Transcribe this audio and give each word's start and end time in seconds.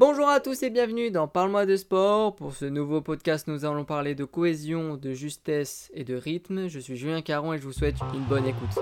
à 0.00 0.40
tous 0.40 0.62
et 0.62 0.70
bienvenue 0.70 1.10
dans 1.10 1.26
Parle-moi 1.26 1.66
de 1.66 1.76
sport. 1.76 2.36
Pour 2.36 2.54
ce 2.54 2.64
nouveau 2.64 3.00
podcast, 3.00 3.48
nous 3.48 3.64
allons 3.64 3.84
parler 3.84 4.14
de 4.14 4.24
cohésion, 4.24 4.96
de 4.96 5.12
justesse 5.12 5.90
et 5.92 6.04
de 6.04 6.14
rythme. 6.14 6.68
Je 6.68 6.78
suis 6.78 6.96
Julien 6.96 7.22
Caron 7.22 7.54
et 7.54 7.58
je 7.58 7.64
vous 7.64 7.72
souhaite 7.72 7.96
une 8.14 8.24
bonne 8.24 8.46
écoute. 8.46 8.78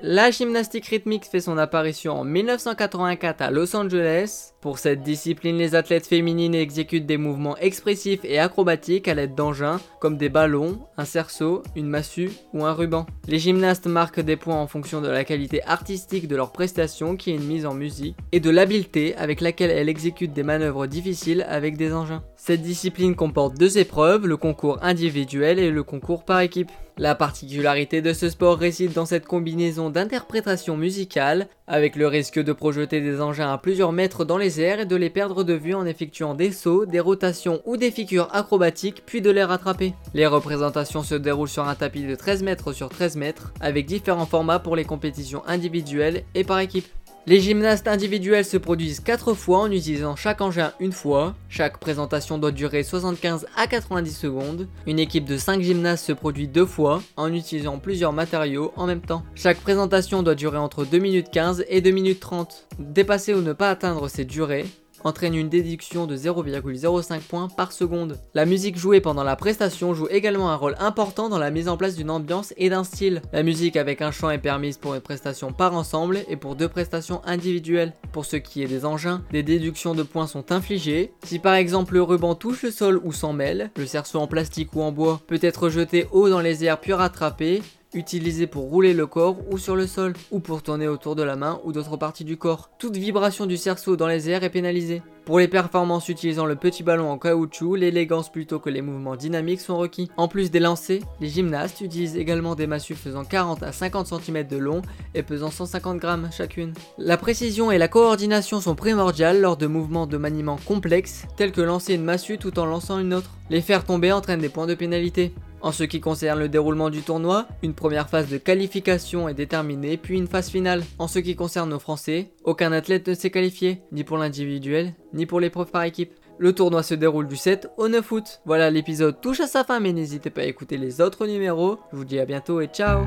La 0.00 0.30
gymnastique 0.30 0.86
rythmique 0.86 1.24
fait 1.24 1.40
son 1.40 1.58
apparition 1.58 2.20
en 2.20 2.24
1984 2.24 3.42
à 3.42 3.50
Los 3.50 3.74
Angeles. 3.74 4.52
Pour 4.60 4.78
cette 4.78 5.02
discipline, 5.02 5.58
les 5.58 5.74
athlètes 5.74 6.06
féminines 6.06 6.54
exécutent 6.54 7.06
des 7.06 7.16
mouvements 7.16 7.56
expressifs 7.56 8.20
et 8.22 8.38
acrobatiques 8.38 9.08
à 9.08 9.14
l'aide 9.14 9.34
d'engins 9.34 9.80
comme 9.98 10.16
des 10.16 10.28
ballons, 10.28 10.78
un 10.96 11.04
cerceau, 11.04 11.64
une 11.74 11.88
massue 11.88 12.30
ou 12.52 12.64
un 12.64 12.74
ruban. 12.74 13.06
Les 13.26 13.40
gymnastes 13.40 13.88
marquent 13.88 14.20
des 14.20 14.36
points 14.36 14.60
en 14.60 14.68
fonction 14.68 15.00
de 15.00 15.08
la 15.08 15.24
qualité 15.24 15.64
artistique 15.64 16.28
de 16.28 16.36
leur 16.36 16.52
prestation 16.52 17.16
qui 17.16 17.32
est 17.32 17.36
une 17.36 17.46
mise 17.46 17.66
en 17.66 17.74
musique 17.74 18.16
et 18.30 18.38
de 18.38 18.50
l'habileté 18.50 19.16
avec 19.16 19.40
laquelle 19.40 19.72
elles 19.72 19.88
exécutent 19.88 20.32
des 20.32 20.44
manœuvres 20.44 20.86
difficiles 20.86 21.44
avec 21.48 21.76
des 21.76 21.92
engins. 21.92 22.22
Cette 22.36 22.62
discipline 22.62 23.16
comporte 23.16 23.58
deux 23.58 23.78
épreuves, 23.78 24.28
le 24.28 24.36
concours 24.36 24.78
individuel 24.80 25.58
et 25.58 25.72
le 25.72 25.82
concours 25.82 26.24
par 26.24 26.40
équipe. 26.40 26.70
La 26.98 27.14
particularité 27.14 28.02
de 28.02 28.12
ce 28.12 28.28
sport 28.28 28.58
réside 28.58 28.92
dans 28.92 29.06
cette 29.06 29.24
combinaison 29.24 29.88
d'interprétation 29.88 30.76
musicale, 30.76 31.46
avec 31.68 31.94
le 31.94 32.08
risque 32.08 32.40
de 32.40 32.52
projeter 32.52 33.00
des 33.00 33.20
engins 33.20 33.52
à 33.52 33.58
plusieurs 33.58 33.92
mètres 33.92 34.24
dans 34.24 34.36
les 34.36 34.60
airs 34.60 34.80
et 34.80 34.84
de 34.84 34.96
les 34.96 35.08
perdre 35.08 35.44
de 35.44 35.52
vue 35.52 35.74
en 35.74 35.86
effectuant 35.86 36.34
des 36.34 36.50
sauts, 36.50 36.86
des 36.86 36.98
rotations 36.98 37.62
ou 37.66 37.76
des 37.76 37.92
figures 37.92 38.28
acrobatiques, 38.34 39.04
puis 39.06 39.20
de 39.20 39.30
les 39.30 39.44
rattraper. 39.44 39.94
Les 40.12 40.26
représentations 40.26 41.04
se 41.04 41.14
déroulent 41.14 41.48
sur 41.48 41.68
un 41.68 41.76
tapis 41.76 42.02
de 42.02 42.16
13 42.16 42.42
mètres 42.42 42.72
sur 42.72 42.88
13 42.88 43.14
mètres, 43.14 43.52
avec 43.60 43.86
différents 43.86 44.26
formats 44.26 44.58
pour 44.58 44.74
les 44.74 44.84
compétitions 44.84 45.46
individuelles 45.46 46.24
et 46.34 46.42
par 46.42 46.58
équipe. 46.58 46.88
Les 47.28 47.40
gymnastes 47.40 47.88
individuels 47.88 48.46
se 48.46 48.56
produisent 48.56 49.00
4 49.00 49.34
fois 49.34 49.58
en 49.58 49.70
utilisant 49.70 50.16
chaque 50.16 50.40
engin 50.40 50.72
une 50.80 50.92
fois. 50.92 51.34
Chaque 51.50 51.76
présentation 51.76 52.38
doit 52.38 52.52
durer 52.52 52.82
75 52.82 53.46
à 53.54 53.66
90 53.66 54.10
secondes. 54.10 54.66
Une 54.86 54.98
équipe 54.98 55.26
de 55.26 55.36
5 55.36 55.60
gymnastes 55.60 56.06
se 56.06 56.12
produit 56.12 56.48
2 56.48 56.64
fois 56.64 57.02
en 57.18 57.30
utilisant 57.34 57.78
plusieurs 57.80 58.14
matériaux 58.14 58.72
en 58.76 58.86
même 58.86 59.02
temps. 59.02 59.24
Chaque 59.34 59.60
présentation 59.60 60.22
doit 60.22 60.36
durer 60.36 60.56
entre 60.56 60.86
2 60.86 60.96
minutes 60.96 61.28
15 61.30 61.66
et 61.68 61.82
2 61.82 61.90
minutes 61.90 62.20
30. 62.20 62.66
Dépasser 62.78 63.34
ou 63.34 63.42
ne 63.42 63.52
pas 63.52 63.68
atteindre 63.68 64.08
ces 64.08 64.24
durées 64.24 64.64
entraîne 65.04 65.34
une 65.34 65.48
déduction 65.48 66.06
de 66.06 66.16
0,05 66.16 67.20
points 67.20 67.48
par 67.48 67.72
seconde. 67.72 68.18
La 68.34 68.44
musique 68.44 68.76
jouée 68.76 69.00
pendant 69.00 69.24
la 69.24 69.36
prestation 69.36 69.94
joue 69.94 70.08
également 70.10 70.50
un 70.50 70.56
rôle 70.56 70.76
important 70.78 71.28
dans 71.28 71.38
la 71.38 71.50
mise 71.50 71.68
en 71.68 71.76
place 71.76 71.96
d'une 71.96 72.10
ambiance 72.10 72.52
et 72.56 72.70
d'un 72.70 72.84
style. 72.84 73.22
La 73.32 73.42
musique 73.42 73.76
avec 73.76 74.02
un 74.02 74.10
chant 74.10 74.30
est 74.30 74.38
permise 74.38 74.78
pour 74.78 74.94
une 74.94 75.00
prestation 75.00 75.52
par 75.52 75.74
ensemble 75.74 76.18
et 76.28 76.36
pour 76.36 76.56
deux 76.56 76.68
prestations 76.68 77.22
individuelles. 77.24 77.94
Pour 78.12 78.24
ce 78.24 78.36
qui 78.36 78.62
est 78.62 78.68
des 78.68 78.84
engins, 78.84 79.22
des 79.32 79.42
déductions 79.42 79.94
de 79.94 80.02
points 80.02 80.26
sont 80.26 80.52
infligées. 80.52 81.12
Si 81.24 81.38
par 81.38 81.54
exemple 81.54 81.94
le 81.94 82.02
ruban 82.02 82.34
touche 82.34 82.62
le 82.62 82.70
sol 82.70 83.00
ou 83.02 83.12
s'en 83.12 83.32
mêle, 83.32 83.70
le 83.76 83.86
cerceau 83.86 84.18
en 84.18 84.26
plastique 84.26 84.74
ou 84.74 84.82
en 84.82 84.92
bois 84.92 85.20
peut 85.26 85.38
être 85.42 85.68
jeté 85.68 86.06
haut 86.12 86.28
dans 86.28 86.40
les 86.40 86.64
airs 86.64 86.80
puis 86.80 86.92
rattrapé, 86.92 87.62
utilisé 87.94 88.46
pour 88.46 88.64
rouler 88.64 88.94
le 88.94 89.06
corps 89.06 89.36
ou 89.50 89.58
sur 89.58 89.76
le 89.76 89.86
sol, 89.86 90.14
ou 90.30 90.40
pour 90.40 90.62
tourner 90.62 90.88
autour 90.88 91.16
de 91.16 91.22
la 91.22 91.36
main 91.36 91.60
ou 91.64 91.72
d'autres 91.72 91.96
parties 91.96 92.24
du 92.24 92.36
corps. 92.36 92.70
Toute 92.78 92.96
vibration 92.96 93.46
du 93.46 93.56
cerceau 93.56 93.96
dans 93.96 94.08
les 94.08 94.28
airs 94.30 94.44
est 94.44 94.50
pénalisée. 94.50 95.02
Pour 95.24 95.38
les 95.38 95.48
performances 95.48 96.08
utilisant 96.08 96.46
le 96.46 96.56
petit 96.56 96.82
ballon 96.82 97.10
en 97.10 97.18
caoutchouc, 97.18 97.76
l'élégance 97.76 98.32
plutôt 98.32 98.58
que 98.60 98.70
les 98.70 98.80
mouvements 98.80 99.14
dynamiques 99.14 99.60
sont 99.60 99.76
requis. 99.76 100.10
En 100.16 100.26
plus 100.26 100.50
des 100.50 100.58
lancers, 100.58 101.02
les 101.20 101.28
gymnastes 101.28 101.82
utilisent 101.82 102.16
également 102.16 102.54
des 102.54 102.66
massues 102.66 102.94
faisant 102.94 103.24
40 103.24 103.62
à 103.62 103.72
50 103.72 104.06
cm 104.06 104.46
de 104.46 104.56
long 104.56 104.80
et 105.14 105.22
pesant 105.22 105.50
150 105.50 105.98
grammes 105.98 106.30
chacune. 106.32 106.72
La 106.96 107.18
précision 107.18 107.70
et 107.70 107.76
la 107.76 107.88
coordination 107.88 108.62
sont 108.62 108.74
primordiales 108.74 109.42
lors 109.42 109.58
de 109.58 109.66
mouvements 109.66 110.06
de 110.06 110.16
maniement 110.16 110.58
complexes, 110.64 111.26
tels 111.36 111.52
que 111.52 111.60
lancer 111.60 111.92
une 111.92 112.04
massue 112.04 112.38
tout 112.38 112.58
en 112.58 112.64
lançant 112.64 112.98
une 112.98 113.12
autre. 113.12 113.32
Les 113.50 113.60
faire 113.60 113.84
tomber 113.84 114.12
entraînent 114.12 114.40
des 114.40 114.48
points 114.48 114.66
de 114.66 114.74
pénalité. 114.74 115.34
En 115.60 115.72
ce 115.72 115.84
qui 115.84 116.00
concerne 116.00 116.38
le 116.38 116.48
déroulement 116.48 116.90
du 116.90 117.02
tournoi, 117.02 117.46
une 117.62 117.74
première 117.74 118.08
phase 118.08 118.28
de 118.28 118.38
qualification 118.38 119.28
est 119.28 119.34
déterminée, 119.34 119.96
puis 119.96 120.16
une 120.16 120.28
phase 120.28 120.50
finale. 120.50 120.84
En 120.98 121.08
ce 121.08 121.18
qui 121.18 121.34
concerne 121.34 121.70
nos 121.70 121.78
Français, 121.78 122.30
aucun 122.44 122.72
athlète 122.72 123.08
ne 123.08 123.14
s'est 123.14 123.30
qualifié, 123.30 123.82
ni 123.92 124.04
pour 124.04 124.18
l'individuel, 124.18 124.94
ni 125.12 125.26
pour 125.26 125.40
l'épreuve 125.40 125.70
par 125.70 125.82
équipe. 125.82 126.12
Le 126.38 126.52
tournoi 126.52 126.84
se 126.84 126.94
déroule 126.94 127.26
du 127.26 127.36
7 127.36 127.68
au 127.76 127.88
9 127.88 128.12
août. 128.12 128.40
Voilà, 128.46 128.70
l'épisode 128.70 129.20
touche 129.20 129.40
à 129.40 129.48
sa 129.48 129.64
fin, 129.64 129.80
mais 129.80 129.92
n'hésitez 129.92 130.30
pas 130.30 130.42
à 130.42 130.44
écouter 130.44 130.76
les 130.78 131.00
autres 131.00 131.26
numéros. 131.26 131.78
Je 131.92 131.96
vous 131.96 132.04
dis 132.04 132.20
à 132.20 132.24
bientôt 132.24 132.60
et 132.60 132.68
ciao 132.68 133.06